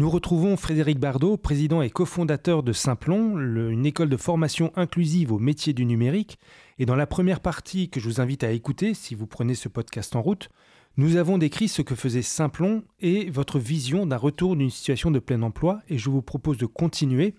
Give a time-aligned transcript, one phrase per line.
[0.00, 5.38] Nous retrouvons Frédéric Bardot, président et cofondateur de Simplon, une école de formation inclusive au
[5.38, 6.38] métier du numérique.
[6.78, 9.68] Et dans la première partie que je vous invite à écouter, si vous prenez ce
[9.68, 10.48] podcast en route,
[10.96, 15.18] nous avons décrit ce que faisait Simplon et votre vision d'un retour d'une situation de
[15.18, 15.80] plein emploi.
[15.90, 17.34] Et je vous propose de continuer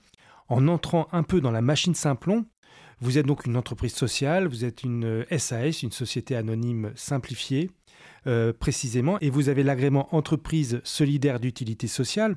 [0.47, 2.45] en entrant un peu dans la machine Simplon.
[2.99, 7.71] Vous êtes donc une entreprise sociale, vous êtes une SAS, une société anonyme simplifiée.
[8.27, 12.35] Euh, précisément, et vous avez l'agrément entreprise solidaire d'utilité sociale.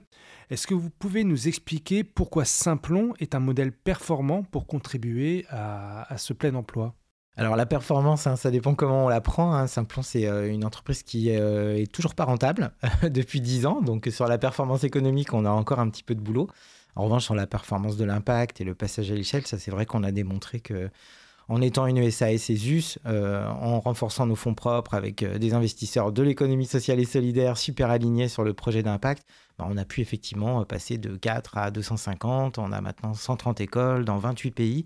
[0.49, 6.07] Est-ce que vous pouvez nous expliquer pourquoi Simplon est un modèle performant pour contribuer à,
[6.17, 6.95] ce plein emploi?
[7.37, 9.53] Alors la performance, hein, ça dépend comment on la prend.
[9.53, 9.67] Hein.
[9.67, 13.83] Simplon, c'est euh, une entreprise qui euh, est toujours pas rentable depuis 10 ans.
[13.83, 16.48] Donc sur la performance économique, on a encore un petit peu de boulot.
[16.97, 19.85] En revanche, sur la performance de l'impact et le passage à l'échelle, ça c'est vrai
[19.85, 20.89] qu'on a démontré que
[21.48, 26.12] en étant une SAS ESUS, euh, en renforçant nos fonds propres avec euh, des investisseurs
[26.12, 29.25] de l'économie sociale et solidaire super alignés sur le projet d'impact,
[29.59, 32.59] bah, on a pu effectivement euh, passer de 4 à 250.
[32.59, 34.84] On a maintenant 130 écoles dans 28 pays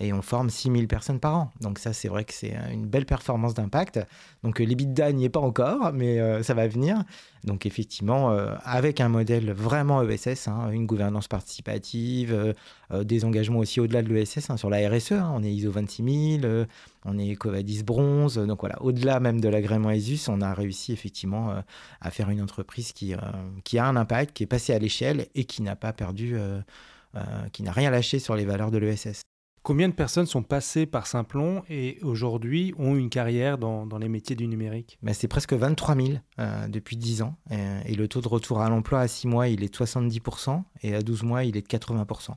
[0.00, 1.52] et on forme 6000 personnes par an.
[1.60, 4.00] Donc ça, c'est vrai que c'est une belle performance d'impact.
[4.42, 7.04] Donc euh, l'EBITDA n'y est pas encore, mais euh, ça va venir.
[7.44, 12.54] Donc effectivement, euh, avec un modèle vraiment ESS, hein, une gouvernance participative,
[12.92, 15.12] des engagements aussi au-delà de l'ESS hein, sur la RSE.
[15.12, 15.32] Hein.
[15.34, 16.66] on est ISO 26000,
[17.04, 18.36] on est Covadis bronze.
[18.36, 21.54] Donc voilà, au-delà même de l'agrément ESUS, on a réussi effectivement
[22.00, 25.62] à faire une entreprise qui a un impact, qui est passée à l'échelle et qui
[25.62, 26.36] n'a pas perdu...
[27.52, 29.33] qui n'a rien lâché sur les valeurs de l'ESS.
[29.64, 34.36] Combien de personnes sont passées par Simplon et aujourd'hui ont une carrière dans, les métiers
[34.36, 34.98] du numérique?
[35.02, 36.08] Bah, C'est presque 23 000
[36.38, 37.38] euh, depuis 10 ans.
[37.86, 40.94] Et, le taux de retour à l'emploi à 6 mois, il est de 70% et
[40.94, 42.32] à 12 mois, il est de 80%.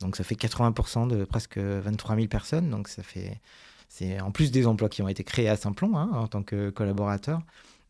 [0.00, 2.70] Donc ça fait 80% de presque 23 000 personnes.
[2.70, 3.42] Donc ça fait,
[3.90, 6.70] c'est en plus des emplois qui ont été créés à Simplon hein, en tant que
[6.70, 7.42] collaborateur.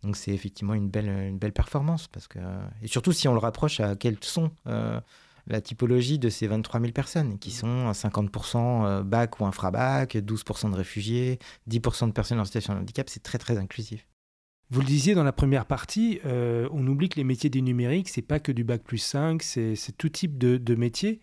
[0.02, 2.08] Donc c'est effectivement une belle, une belle performance.
[2.08, 2.40] Parce que,
[2.82, 5.00] et surtout si on le rapproche à quels sont euh,
[5.46, 10.70] la typologie de ces 23 000 personnes, qui sont 50% euh, bac ou infrabac, 12%
[10.70, 11.38] de réfugiés,
[11.68, 14.06] 10% de personnes en situation de handicap, c'est très très inclusif.
[14.72, 18.08] Vous le disiez dans la première partie, euh, on oublie que les métiers du numérique,
[18.08, 21.20] c'est pas que du bac plus 5, c'est tout type de, de métiers.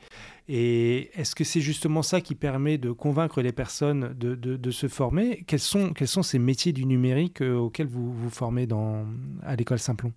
[0.48, 5.44] Et est-ce que c'est justement ça qui permet de convaincre les personnes de, se former?
[5.48, 9.08] Quels sont, quels sont ces métiers du numérique euh, auxquels vous vous formez dans,
[9.42, 10.14] à l'école Simplon?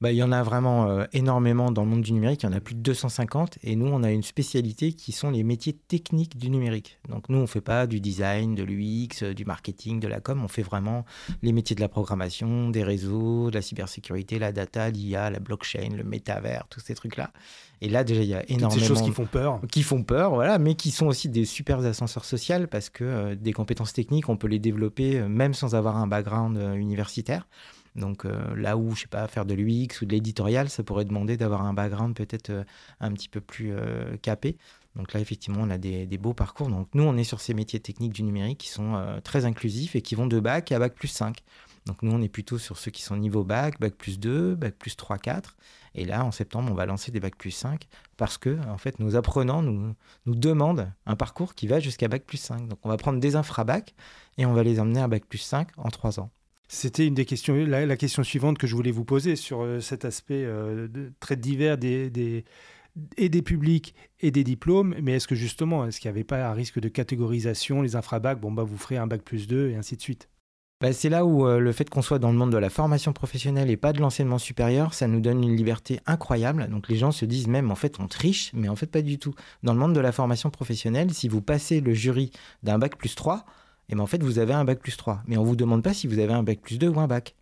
[0.00, 2.42] Bah, il y en a vraiment euh, énormément dans le monde du numérique.
[2.42, 3.58] Il y en a plus de 250.
[3.62, 6.98] Et nous, on a une spécialité qui sont les métiers techniques du numérique.
[7.10, 10.20] Donc, nous, on ne fait pas du design, de l'UX, euh, du marketing, de la
[10.20, 10.40] com.
[10.42, 11.04] On fait vraiment
[11.42, 15.90] les métiers de la programmation, des réseaux, de la cybersécurité, la data, l'IA, la blockchain,
[15.94, 17.30] le métavers, tous ces trucs-là.
[17.82, 18.70] Et là, déjà, il y a énormément.
[18.70, 19.60] Toutes ces choses qui font peur.
[19.70, 23.34] Qui font peur, voilà, mais qui sont aussi des super ascenseurs sociaux parce que euh,
[23.34, 27.46] des compétences techniques, on peut les développer même sans avoir un background universitaire.
[27.96, 31.04] Donc euh, là où, je sais pas, faire de l'UX ou de l'éditorial, ça pourrait
[31.04, 32.64] demander d'avoir un background peut-être euh,
[33.00, 34.56] un petit peu plus euh, capé.
[34.96, 36.68] Donc là, effectivement, on a des, beaux parcours.
[36.68, 40.02] Donc nous, on est sur ces métiers techniques du numérique qui sont très inclusifs et
[40.02, 41.38] qui vont de bac à bac plus 5.
[41.86, 44.74] Donc nous, on est plutôt sur ceux qui sont niveau bac, bac plus 2, bac
[44.74, 45.56] plus 3, 4.
[45.94, 47.86] Et là, en septembre, on va lancer des bac plus 5
[48.16, 49.94] parce que, en fait, nos apprenants nous,
[50.26, 52.66] nous demandent un parcours qui va jusqu'à bac plus 5.
[52.66, 53.94] Donc on va prendre des infrabac
[54.38, 56.30] et on va les emmener à bac plus 5 en 3 ans.
[56.72, 60.04] C'était une des questions, la, question suivante que je voulais vous poser sur euh, cet
[60.04, 60.86] aspect euh,
[61.18, 62.44] très divers des,
[63.16, 64.94] et des publics et des diplômes.
[65.02, 68.40] Mais est-ce que justement, est-ce qu'il n'y avait pas un risque de catégorisation, les infrabacs,
[68.40, 70.28] bon bah vous ferez un bac plus 2 et ainsi de suite
[70.80, 73.12] bah, c'est là où euh, le fait qu'on soit dans le monde de la formation
[73.12, 76.68] professionnelle et pas de l'enseignement supérieur, ça nous donne une liberté incroyable.
[76.70, 79.18] Donc les gens se disent même en fait on triche, mais en fait pas du
[79.18, 79.34] tout.
[79.62, 82.30] Dans le monde de la formation professionnelle, si vous passez le jury
[82.62, 83.44] d'un bac plus 3,
[83.90, 85.22] et bien en fait, vous avez un bac plus 3.
[85.26, 87.08] Mais on ne vous demande pas si vous avez un bac plus 2 ou un
[87.08, 87.34] bac.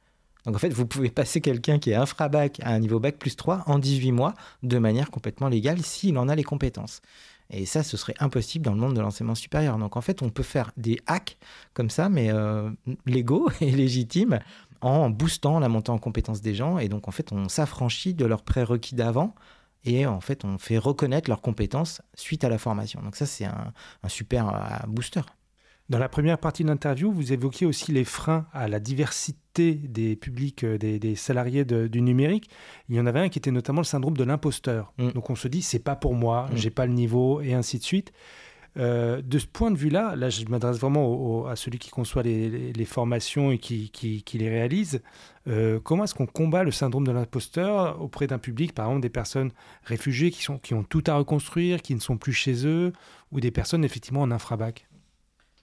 [0.47, 3.37] Donc en fait, vous pouvez passer quelqu'un qui est infra-bac à un niveau bac plus
[3.37, 7.03] 3 en 18 mois de manière complètement légale s'il en a les compétences.
[7.51, 9.79] Et ça, ce serait impossible dans le monde de l'enseignement supérieur.
[9.79, 11.39] Donc en fait, on peut faire des hacks
[11.75, 12.71] comme ça, mais euh,
[13.05, 14.39] légaux et légitimes,
[14.81, 16.79] en boostant la montée en compétences des gens.
[16.79, 19.35] Et donc en fait, on s'affranchit de leurs prérequis d'avant.
[19.85, 23.03] Et en fait, on fait reconnaître leurs compétences suite à la formation.
[23.03, 23.73] Donc ça, c'est un,
[24.09, 25.23] super euh, booster.
[25.89, 30.17] Dans la première partie de l'interview, vous évoquiez aussi les freins à la diversité des
[30.17, 32.51] publics, euh, des, salariés du numérique.
[32.91, 34.93] Il y en avait un qui était notamment le syndrome de l'imposteur.
[34.99, 35.13] Mm.
[35.13, 36.59] Donc on se dit, c'est pas pour moi, je mm.
[36.59, 38.13] j'ai pas le niveau, et ainsi de suite.
[38.77, 42.85] Euh, de ce point de vue-là, là, je m'adresse vraiment à celui qui conçoit les,
[42.85, 43.91] formations et qui,
[44.35, 45.01] les réalise.
[45.49, 49.09] Euh, comment est-ce qu'on combat le syndrome de l'imposteur auprès d'un public, par exemple des
[49.09, 49.53] personnes
[49.85, 52.93] réfugiées qui, sont, qui ont tout à reconstruire, qui ne sont plus chez eux,
[53.33, 54.87] ou des personnes effectivement en infrabac?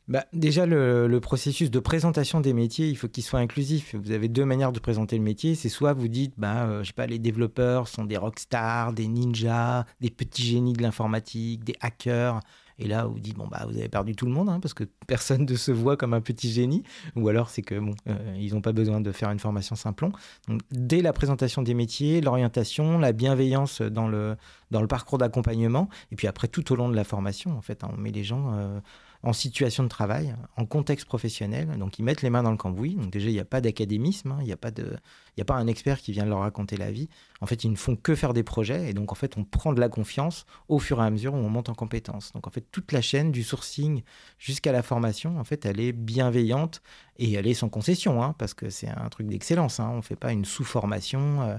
[0.07, 3.95] Bah, déjà, le, processus de présentation des métiers, il faut qu'il soit inclusif.
[3.95, 5.55] Vous avez deux manières de présenter le métier.
[5.55, 9.07] C'est soit vous dites, bah, euh, je sais pas, les développeurs sont des rockstars, des
[9.07, 12.39] ninjas, des petits génies de l'informatique, des hackers.
[12.77, 14.83] Et là, vous dites, bon, bah, vous avez perdu tout le monde, hein, parce que
[15.07, 16.83] personne ne se voit comme un petit génie.
[17.15, 20.11] Ou alors, c'est que, bon, euh, ils n'ont pas besoin de faire une formation simplon.
[20.47, 24.35] Donc, dès la présentation des métiers, l'orientation, la bienveillance dans le,
[24.69, 27.83] dans le parcours d'accompagnement, et puis après, tout au long de la formation, en fait,
[27.83, 28.53] hein, on met les gens.
[28.53, 28.79] Euh,
[29.23, 31.67] en situation de travail, en contexte professionnel.
[31.77, 32.95] Donc, ils mettent les mains dans le cambouis.
[32.95, 34.37] Donc, déjà, il n'y a pas d'académisme, hein.
[34.41, 37.09] il n'y a, pas a pas un expert qui vient leur raconter la vie.
[37.41, 38.89] En fait, ils ne font que faire des projets.
[38.89, 41.37] Et donc, en fait, on prend de la confiance au fur et à mesure où
[41.37, 42.31] on monte en compétences.
[42.33, 44.03] Donc, en fait, toute la chaîne du sourcing
[44.37, 46.81] jusqu'à la formation, en fait, elle est bienveillante
[47.17, 49.79] et elle est sans concession, hein, parce que c'est un truc d'excellence.
[49.79, 49.89] Hein.
[49.91, 51.41] On ne fait pas une sous-formation.
[51.41, 51.57] Euh,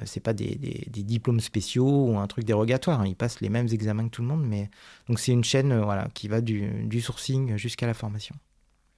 [0.00, 0.56] euh, c'est pas des,
[0.88, 3.00] diplômes spéciaux ou un truc dérogatoire.
[3.00, 3.06] Hein.
[3.06, 4.70] Ils passent les mêmes examens que tout le monde, mais
[5.08, 8.34] donc c'est une chaîne euh, voilà qui va du, sourcing jusqu'à la formation.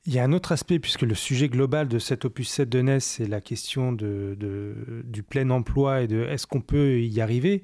[0.07, 2.83] Il y a un autre aspect, puisque le sujet global de cet opus 7 de
[2.83, 7.63] NES, c'est la question du plein emploi et de est-ce qu'on peut y arriver.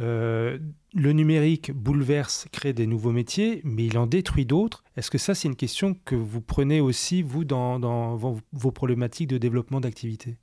[0.00, 0.58] Euh,
[0.94, 4.84] le numérique bouleverse, crée des nouveaux métiers, mais il en détruit d'autres.
[4.96, 9.28] Est-ce que ça, c'est une question que vous prenez aussi, vous, dans, dans vos problématiques
[9.28, 10.38] de développement d'activité?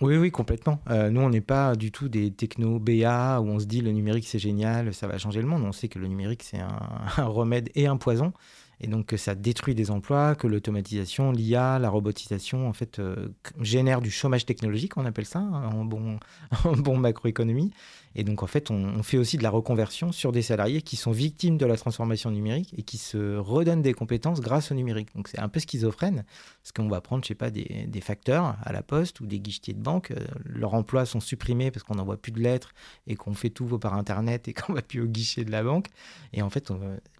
[0.00, 0.80] Oui, oui, complètement.
[0.88, 3.92] Euh, nous, on n'est pas du tout des techno BA où on se dit le
[3.92, 5.62] numérique c'est génial, ça va changer le monde.
[5.62, 8.32] On sait que le numérique c'est un, remède et un poison
[8.80, 13.28] et donc que ça détruit des emplois, que l'automatisation, l'IA, la robotisation, en fait, euh,
[13.60, 16.18] génère du chômage technologique, on appelle ça, hein, en bon,
[16.64, 17.72] en bon macroéconomie.
[18.14, 21.12] Et donc, en fait, on, fait aussi de la reconversion sur des salariés qui sont
[21.12, 25.14] victimes de la transformation numérique et qui se redonnent des compétences grâce au numérique.
[25.14, 26.24] Donc, c'est un peu schizophrène,
[26.62, 29.74] parce qu'on va prendre, je sais pas, des, facteurs à la poste ou des guichetiers
[29.74, 30.10] de banque.
[30.10, 32.72] Euh, leurs emplois sont supprimés parce qu'on n'envoie plus de lettres
[33.06, 35.88] et qu'on fait tout par Internet et qu'on va plus au guichet de la banque.
[36.32, 36.72] Et en fait,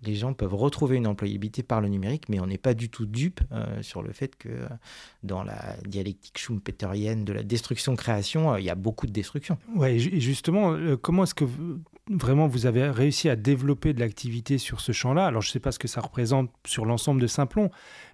[0.02, 3.06] les gens peuvent retrouver une employabilité par le numérique, mais on n'est pas du tout
[3.06, 4.68] dupe euh, sur le fait que euh,
[5.22, 9.58] dans la dialectique schumpeterienne de la destruction-création, il y a beaucoup de destruction.
[9.76, 11.44] Ouais, et justement, comment est-ce que
[12.10, 15.26] vraiment vous avez réussi à développer de l'activité sur ce champ-là?
[15.26, 17.70] Alors, je ne sais pas ce que ça représente sur l'ensemble de Simplon,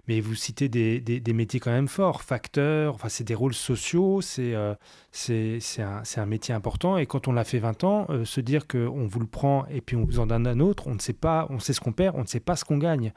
[0.07, 4.53] mais vous citez des, métiers quand même forts, facteurs, enfin, c'est des rôles sociaux, c'est
[4.53, 4.75] euh,
[5.11, 6.97] c'est un, un, métier important.
[6.97, 9.81] Et quand on l'a fait 20 ans, euh, se dire qu'on vous le prend et
[9.81, 11.93] puis on vous en donne un autre, on ne sait pas, on sait ce qu'on
[11.93, 13.13] perd, on ne sait pas ce qu'on gagne.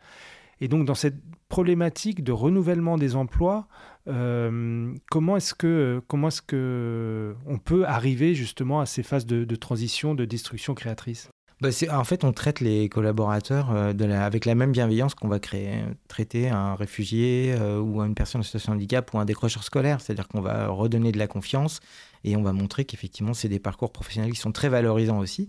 [0.60, 1.16] Et donc, dans cette
[1.48, 3.66] problématique de renouvellement des emplois,
[4.08, 9.56] euh, comment est-ce que comment est-ce que on peut arriver justement à ces phases de,
[9.56, 11.28] transition, de destruction créatrice?
[11.60, 13.92] Bah en fait, on traite les collaborateurs euh,
[14.24, 18.44] avec la même bienveillance qu'on va créer, traiter un réfugié euh, ou une personne en
[18.44, 20.00] situation de handicap ou un décrocheur scolaire.
[20.00, 21.80] C'est-à-dire qu'on va redonner de la confiance
[22.24, 25.46] et on va montrer qu'effectivement, c'est des parcours professionnels qui sont très valorisants aussi.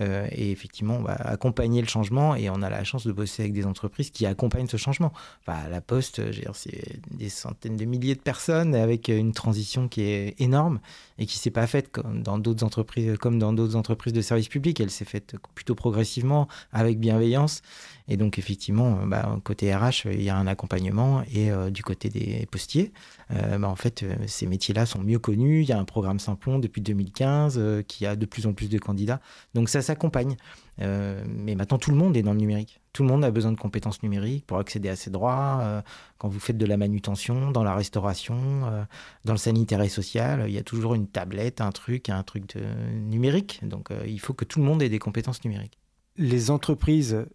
[0.00, 3.42] Euh, et effectivement, on va accompagner le changement et on a la chance de bosser
[3.42, 5.12] avec des entreprises qui accompagnent ce changement.
[5.46, 6.20] La Poste,
[6.54, 10.80] c'est des centaines de milliers de personnes avec une transition qui est énorme
[11.18, 14.48] et qui s'est pas faite comme dans d'autres entreprises, comme dans d'autres entreprises de services
[14.48, 14.80] publics.
[14.80, 17.62] Elle s'est faite plutôt progressivement, avec bienveillance.
[18.08, 22.10] Et donc, effectivement, bah, côté RH, il y a un accompagnement et euh, du côté
[22.10, 22.92] des postiers,
[23.30, 25.62] euh, bah, en fait, ces métiers-là sont mieux connus.
[25.62, 28.78] Il y a un programme Simplon depuis 2015 qui a de plus en plus de
[28.78, 29.20] candidats.
[29.54, 30.36] Donc, ça s'accompagne.
[30.80, 32.80] Euh, mais maintenant, tout le monde est dans le numérique.
[32.92, 35.60] Tout le monde a besoin de compétences numériques pour accéder à ses droits.
[35.62, 35.82] Euh,
[36.18, 38.84] quand vous faites de la manutention, dans la restauration, euh,
[39.24, 42.56] dans le sanitaire et social, il y a toujours une tablette, un truc, un truc
[42.92, 43.60] numérique.
[43.62, 45.78] Donc, il faut que tout le monde ait des compétences numériques.
[46.16, 47.26] Les entreprises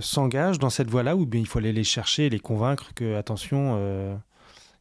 [0.00, 4.20] s'engagent dans cette voie-là ou bien il faut aller les chercher, les convaincre que, attention,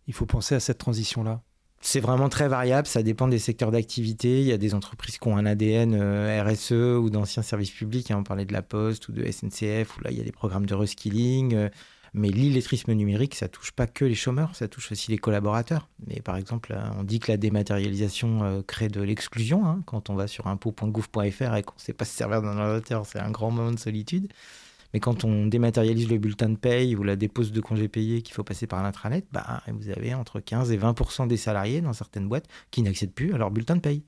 [0.07, 1.41] il faut penser à cette transition-là?
[1.85, 4.39] C'est vraiment très variable, ça dépend des secteurs d'activité.
[4.39, 8.09] Il y a des entreprises qui ont un ADN euh, RSE ou d'anciens services publics,
[8.09, 10.31] hein, on parlait de la Poste ou de SNCF, où là il y a des
[10.31, 11.53] programmes de reskilling.
[11.55, 11.69] Euh,
[12.13, 15.89] mais l'illettrisme numérique, ça touche pas que les chômeurs, ça touche aussi les collaborateurs.
[16.09, 19.65] Et par exemple, on dit que la dématérialisation euh, crée de l'exclusion.
[19.65, 23.05] Hein, quand on va sur impôt.gouv.fr et qu'on ne sait pas se servir d'un ordinateur,
[23.05, 24.31] c'est un grand moment de solitude.
[24.93, 28.33] Mais quand on dématérialise le bulletin de paye ou la dépose de congés payés qu'il
[28.33, 32.27] faut passer par l'intranet, bah, vous avez entre 15 et 20% des salariés dans certaines
[32.27, 34.03] boîtes qui n'accèdent plus à leur bulletin de paye.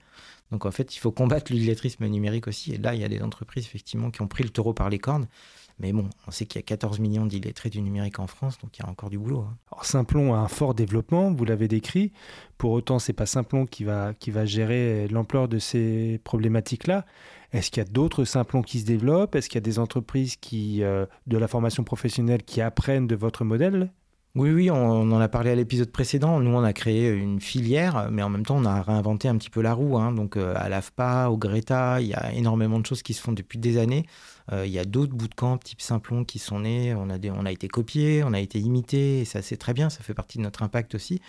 [0.52, 2.74] Donc en fait, il faut combattre l'illettrisme numérique aussi.
[2.74, 5.00] Et là, il y a des entreprises effectivement qui ont pris le taureau par les
[5.00, 5.28] cornes.
[5.80, 8.78] Mais bon, on sait qu'il y a 14 millions d'illettrés du numérique en France, donc
[8.78, 9.42] il y a encore du boulot.
[9.42, 9.58] Hein.
[9.72, 12.14] Alors, Simplon a un fort développement, vous l'avez décrit.
[12.58, 17.06] Pour autant, c'est pas Simplon qui va, qui va gérer l'ampleur de ces problématiques-là.
[17.52, 19.36] Est-ce qu'il y a d'autres Simplons qui se développent?
[19.36, 23.16] Est-ce qu'il y a des entreprises qui, euh, de la formation professionnelle qui apprennent de
[23.16, 23.92] votre modèle?
[24.36, 26.42] Oui, oui, on, en a parlé à l'épisode précédent.
[26.42, 29.50] Nous, on a créé une filière, mais en même temps, on a réinventé un petit
[29.50, 29.98] peu la roue.
[29.98, 30.12] Hein.
[30.12, 33.32] Donc, euh, à l'AFPA, au Greta, il y a énormément de choses qui se font
[33.32, 34.06] depuis des années.
[34.51, 36.94] Euh, il y a d'autres bootcamps type Simplon qui sont nés.
[36.94, 39.89] On a, on a été copiés, on a été imités, et ça, c'est très bien.
[39.89, 41.22] Ça fait partie de notre impact aussi.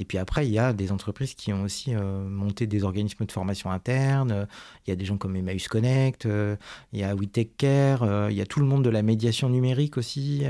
[0.00, 3.24] Et puis après, il y a des entreprises qui ont aussi euh, monté des organismes
[3.26, 4.46] de formation interne.
[4.86, 6.56] Il y a des gens comme Emmaüs Connect, euh,
[6.92, 9.48] il y a WeTech Care, euh, il y a tout le monde de la médiation
[9.48, 10.44] numérique aussi,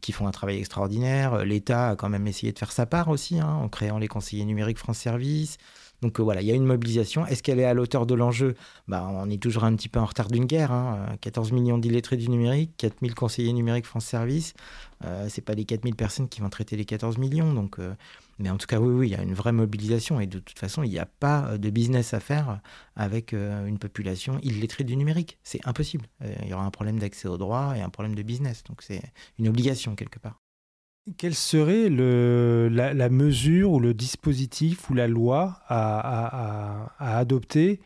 [0.00, 1.44] qui font un travail extraordinaire.
[1.44, 4.44] L'État a quand même essayé de faire sa part aussi, hein, en créant les conseillers
[4.44, 5.58] numériques France Service.
[6.04, 7.24] Donc voilà, il y a une mobilisation.
[7.24, 8.56] Est-ce qu'elle est à l'auteur de l'enjeu?
[8.88, 10.70] Bah, On est toujours un petit peu en retard d'une guerre.
[11.22, 11.54] 14 hein.
[11.54, 14.52] millions d'illettrés du numérique, 4000 conseillers numériques France Service.
[15.02, 17.54] Euh, c'est pas les 4000 personnes qui vont traiter les 14 millions.
[17.54, 17.94] Donc, euh,
[18.38, 20.58] mais en tout cas, oui, oui, il y a une vraie mobilisation et de toute
[20.58, 22.60] façon, il n'y a pas de business à faire
[22.96, 25.38] avec euh, une population illettrée du numérique.
[25.42, 26.04] C'est impossible.
[26.42, 28.62] Il y aura un problème d'accès aux droits et un problème de business.
[28.64, 29.00] Donc c'est
[29.38, 30.43] une obligation quelque part.
[31.18, 37.80] Quelle serait la, mesure ou le dispositif ou la loi à adopter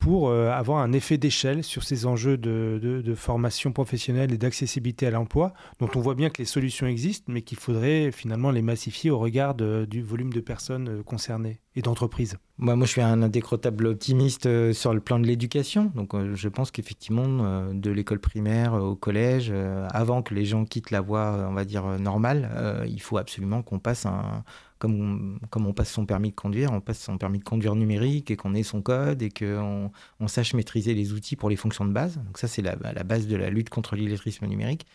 [0.00, 5.10] pour euh, avoir un effet d'échelle sur ces enjeux de, formation professionnelle et d'accessibilité à
[5.10, 9.10] l'emploi, dont on voit bien que les solutions existent, mais qu'il faudrait finalement les massifier
[9.10, 12.38] au regard du volume de personnes euh, concernées et d'entreprises.
[12.56, 15.92] Moi, moi, je suis un indécrottable optimiste euh, sur le plan de l'éducation.
[15.94, 19.52] Donc, je pense qu'effectivement, de l'école primaire au collège,
[19.90, 23.78] avant que les gens quittent la voie, on va dire, normale, il faut absolument qu'on
[23.78, 24.44] passe un
[24.80, 28.36] comme on, passe son permis de conduire, on passe son permis de conduire numérique et
[28.36, 31.92] qu'on ait son code et qu'on on sache maîtriser les outils pour les fonctions de
[31.92, 32.16] base.
[32.16, 34.86] Donc ça, c'est la, la, base de la lutte contre l'illettrisme numérique.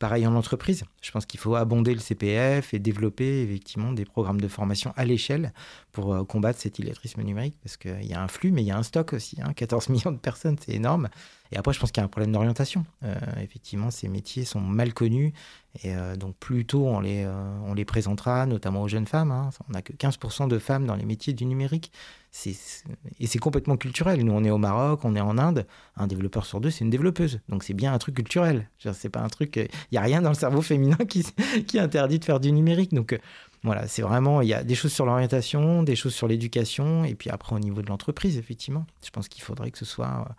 [0.00, 4.40] Pareil en entreprise, je pense qu'il faut abonder le CPF et développer effectivement des programmes
[4.40, 5.52] de formation à l'échelle
[5.92, 8.70] pour euh, combattre cet illettrisme numérique parce qu'il y a un flux, mais il y
[8.70, 9.36] a un stock aussi.
[9.54, 9.92] 14 hein.
[9.92, 11.10] millions de personnes, c'est énorme.
[11.52, 12.84] Et après, je pense qu'il y a un problème d'orientation.
[13.02, 15.32] Euh, effectivement, ces métiers sont mal connus.
[15.82, 19.32] Et euh, donc, plus tôt on les, présentera, notamment aux jeunes femmes.
[19.32, 19.50] Hein.
[19.68, 21.90] On n'a que 15% de femmes dans les métiers du numérique.
[22.46, 24.24] et c'est complètement culturel.
[24.24, 25.66] Nous, on est au Maroc, on est en Inde.
[25.96, 27.40] Un développeur sur deux, c'est une développeuse.
[27.48, 28.68] Donc, c'est bien un truc culturel.
[28.92, 29.58] C'est pas un truc.
[29.90, 31.24] Il n'y a rien dans le cerveau féminin qui,
[31.78, 32.94] interdit de faire du numérique.
[32.94, 33.18] Donc,
[33.62, 37.14] voilà, c'est vraiment, il y a des choses sur l'orientation, des choses sur l'éducation, et
[37.14, 38.86] puis après au niveau de l'entreprise, effectivement.
[39.04, 40.32] Je pense qu'il faudrait que ce soit euh,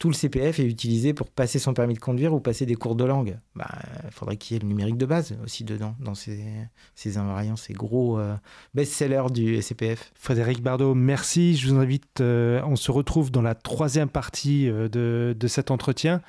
[0.00, 2.96] tout le CPF est utilisé pour passer son permis de conduire ou passer des cours
[2.96, 3.38] de langue.
[3.54, 3.68] Bah,
[4.04, 7.72] il faudrait qu'il y ait le numérique de base aussi dedans, dans ces, invariants, ces
[7.72, 8.34] gros euh,
[8.74, 10.10] best-sellers du CPF.
[10.16, 11.56] Frédéric Bardot, merci.
[11.56, 16.20] Je vous invite, euh, on se retrouve dans la troisième partie de cet entretien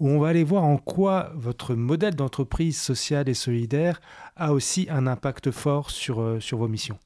[0.00, 4.00] où on va aller voir en quoi votre modèle d'entreprise sociale et solidaire
[4.36, 6.98] a aussi un impact fort sur, euh, sur vos missions.